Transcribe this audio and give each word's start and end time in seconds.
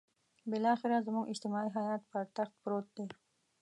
بالاخره 0.49 0.97
زموږ 1.07 1.25
اجتماعي 1.27 1.69
حيات 1.77 2.01
پر 2.11 2.23
تخت 2.37 2.53
پروت 2.63 2.85
دی. 2.95 3.05